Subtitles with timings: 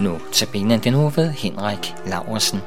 [0.00, 2.60] Nu tabiner den nu ved Henrik Laursen.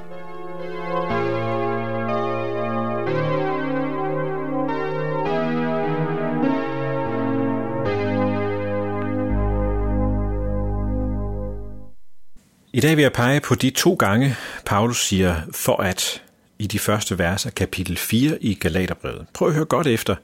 [12.73, 16.23] I dag vil jeg pege på de to gange, Paulus siger for at
[16.59, 19.25] i de første vers af kapitel 4 i Galaterbrevet.
[19.33, 20.15] Prøv at høre godt efter.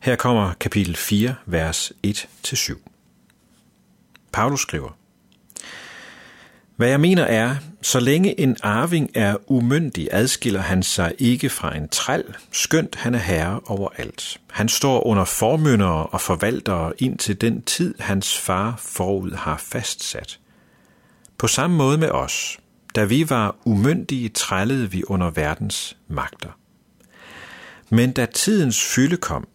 [0.00, 2.78] Her kommer kapitel 4, vers 1-7.
[4.32, 4.96] Paulus skriver,
[6.76, 11.76] hvad jeg mener er, så længe en arving er umyndig, adskiller han sig ikke fra
[11.76, 14.40] en træl, skønt han er herre over alt.
[14.50, 20.38] Han står under formyndere og forvaltere indtil den tid, hans far forud har fastsat.
[21.38, 22.58] På samme måde med os.
[22.94, 26.48] Da vi var umyndige, trællede vi under verdens magter.
[27.90, 29.48] Men da tidens fylde kom,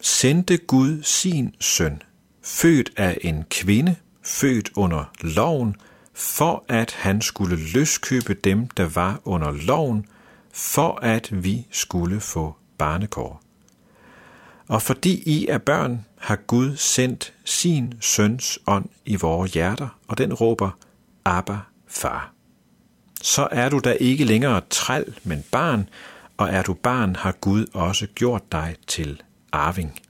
[0.00, 2.02] sendte Gud sin søn,
[2.44, 5.76] født af en kvinde, født under loven,
[6.18, 10.06] for at han skulle løskøbe dem, der var under loven,
[10.52, 13.42] for at vi skulle få barnekår.
[14.68, 20.18] Og fordi I er børn, har Gud sendt sin søns ånd i vores hjerter, og
[20.18, 20.70] den råber,
[21.24, 22.32] Abba, far.
[23.22, 25.88] Så er du da ikke længere træl, men barn,
[26.36, 29.22] og er du barn, har Gud også gjort dig til
[29.52, 30.00] arving.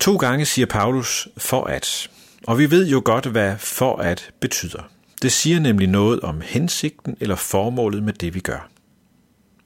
[0.00, 2.10] To gange siger Paulus for at,
[2.48, 4.90] og vi ved jo godt, hvad for at betyder.
[5.22, 8.68] Det siger nemlig noget om hensigten eller formålet med det, vi gør.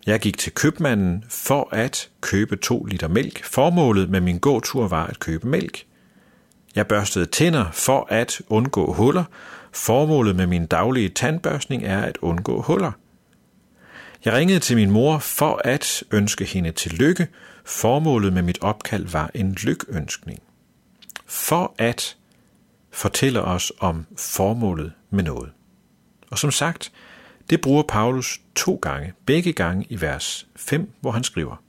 [0.06, 3.44] Jeg gik til købmanden for at købe to liter mælk.
[3.44, 5.84] Formålet med min gåtur var at købe mælk.
[6.74, 9.24] Jeg børstede tænder for at undgå huller.
[9.72, 12.92] Formålet med min daglige tandbørstning er at undgå huller.
[14.24, 17.28] Jeg ringede til min mor for at ønske hende til lykke.
[17.64, 20.38] Formålet med mit opkald var en lykønskning.
[21.26, 22.16] For at
[22.92, 25.50] fortæller os om formålet med noget.
[26.30, 26.92] Og som sagt,
[27.50, 31.62] det bruger Paulus to gange, begge gange i vers 5, hvor han skriver,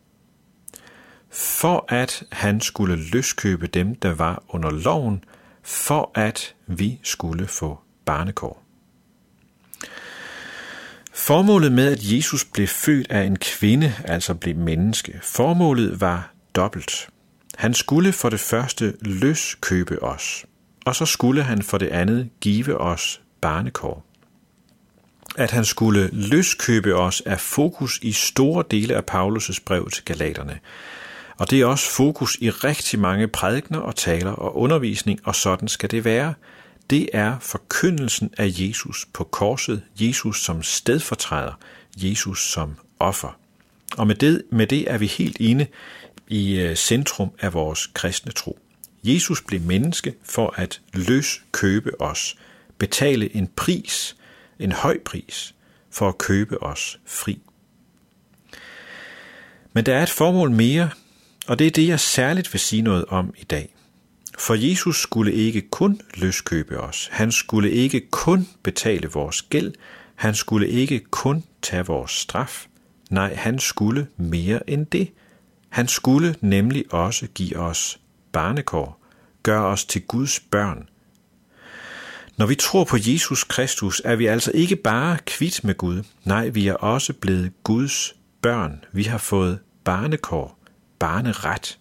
[1.29, 5.23] For at han skulle løskøbe dem, der var under loven,
[5.63, 8.63] for at vi skulle få barnekår.
[11.13, 17.09] Formålet med, at Jesus blev født af en kvinde, altså blev menneske, formålet var dobbelt.
[17.55, 20.45] Han skulle for det første løskøbe os,
[20.85, 24.05] og så skulle han for det andet give os barnekår.
[25.37, 30.59] At han skulle løskøbe os er fokus i store dele af Paulus' brev til Galaterne.
[31.37, 35.67] Og det er også fokus i rigtig mange prædikner og taler og undervisning, og sådan
[35.67, 36.33] skal det være.
[36.89, 41.59] Det er forkyndelsen af Jesus på korset, Jesus som stedfortræder,
[41.97, 43.37] Jesus som offer.
[43.97, 45.67] Og med det, med det er vi helt inde
[46.27, 48.59] i øh, centrum af vores kristne tro.
[49.03, 52.37] Jesus blev menneske for at løs købe os,
[52.77, 54.15] betale en pris,
[54.59, 55.55] en høj pris,
[55.91, 57.39] for at købe os fri.
[59.73, 60.89] Men der er et formål mere,
[61.47, 63.75] og det er det, jeg særligt vil sige noget om i dag.
[64.37, 67.09] For Jesus skulle ikke kun løskøbe os.
[67.11, 69.73] Han skulle ikke kun betale vores gæld.
[70.15, 72.67] Han skulle ikke kun tage vores straf.
[73.09, 75.11] Nej, han skulle mere end det.
[75.69, 77.99] Han skulle nemlig også give os
[78.33, 78.99] barnekår,
[79.43, 80.89] gør os til Guds børn.
[82.37, 86.47] Når vi tror på Jesus Kristus, er vi altså ikke bare kvitt med Gud, nej,
[86.47, 88.83] vi er også blevet Guds børn.
[88.91, 90.59] Vi har fået barnekår,
[90.99, 91.79] barneret.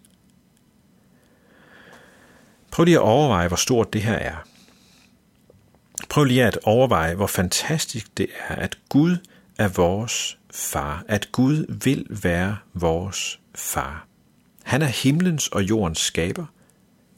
[2.70, 4.36] Prøv lige at overveje, hvor stort det her er.
[6.08, 9.16] Prøv lige at overveje, hvor fantastisk det er, at Gud
[9.58, 14.06] er vores far, at Gud vil være vores far.
[14.64, 16.46] Han er himlens og jordens skaber.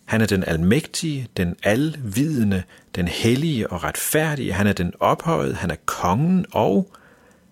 [0.05, 2.63] Han er den almægtige, den alvidende,
[2.95, 4.53] den hellige og retfærdige.
[4.53, 6.93] Han er den ophøjet, han er kongen, og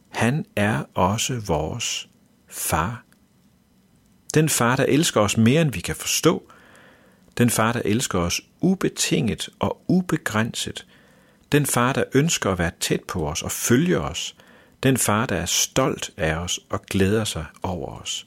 [0.09, 2.09] han er også vores
[2.49, 3.05] far.
[4.35, 6.51] Den far, der elsker os mere, end vi kan forstå.
[7.39, 10.87] Den far, der elsker os ubetinget og ubegrænset.
[11.53, 14.37] Den far, der ønsker at være tæt på os og følge os.
[14.83, 18.27] Den far, der er stolt af os og glæder sig over os.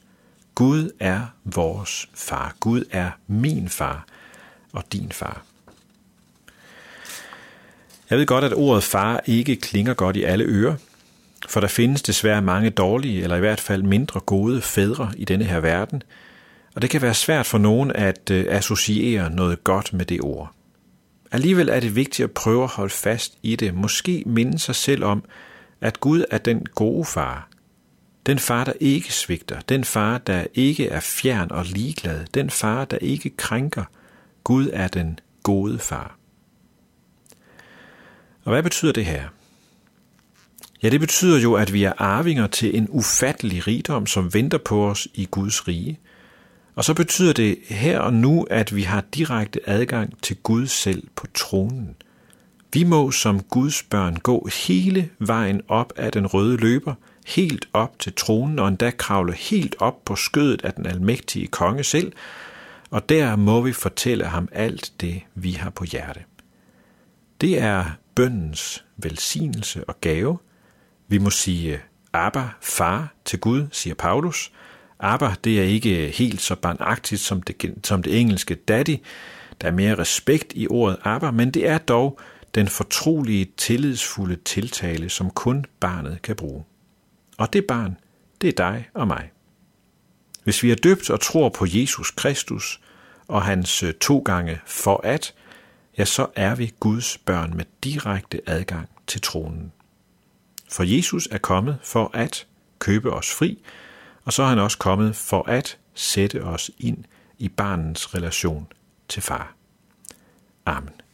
[0.56, 2.54] Gud er vores far.
[2.60, 4.06] Gud er min far
[4.72, 5.42] og din far.
[8.10, 10.74] Jeg ved godt, at ordet far ikke klinger godt i alle ører,
[11.48, 15.44] for der findes desværre mange dårlige, eller i hvert fald mindre gode fædre i denne
[15.44, 16.02] her verden,
[16.74, 20.52] og det kan være svært for nogen at øh, associere noget godt med det ord.
[21.32, 25.04] Alligevel er det vigtigt at prøve at holde fast i det, måske minde sig selv
[25.04, 25.24] om,
[25.80, 27.48] at Gud er den gode far,
[28.26, 29.60] den far, der ikke svigter.
[29.60, 32.26] Den far, der ikke er fjern og ligeglad.
[32.34, 33.84] Den far, der ikke krænker.
[34.44, 36.16] Gud er den gode far.
[38.44, 39.28] Og hvad betyder det her?
[40.82, 44.88] Ja, det betyder jo, at vi er arvinger til en ufattelig rigdom, som venter på
[44.90, 45.98] os i Guds rige.
[46.74, 51.02] Og så betyder det her og nu, at vi har direkte adgang til Gud selv
[51.16, 51.96] på tronen.
[52.72, 56.94] Vi må som Guds børn gå hele vejen op af den røde løber,
[57.26, 61.84] helt op til tronen og endda kravle helt op på skødet af den almægtige konge
[61.84, 62.12] selv,
[62.90, 66.20] og der må vi fortælle ham alt det, vi har på hjerte.
[67.40, 67.84] Det er
[68.14, 70.38] bøndens velsignelse og gave.
[71.08, 71.80] Vi må sige
[72.12, 74.52] Abba, far til Gud, siger Paulus.
[75.00, 78.96] Abba, det er ikke helt så barnagtigt som det, som det engelske daddy.
[79.60, 82.20] Der er mere respekt i ordet Abba, men det er dog
[82.54, 86.64] den fortrolige, tillidsfulde tiltale, som kun barnet kan bruge.
[87.38, 87.96] Og det barn,
[88.40, 89.30] det er dig og mig.
[90.44, 92.80] Hvis vi er døbt og tror på Jesus Kristus
[93.28, 95.34] og hans øh, to gange for at,
[95.98, 99.72] ja, så er vi Guds børn med direkte adgang til tronen.
[100.70, 102.46] For Jesus er kommet for at
[102.78, 103.62] købe os fri,
[104.24, 107.04] og så er han også kommet for at sætte os ind
[107.38, 108.66] i barnens relation
[109.08, 109.54] til far.
[110.66, 111.05] Amen.